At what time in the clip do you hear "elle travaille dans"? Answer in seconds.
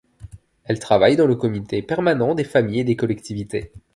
0.63-1.27